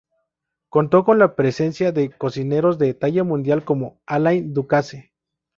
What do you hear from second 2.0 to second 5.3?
cocineros de talla mundial como Alain Ducasse.